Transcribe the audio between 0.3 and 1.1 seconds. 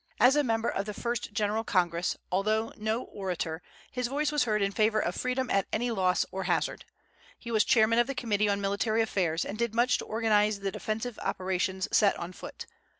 a member of the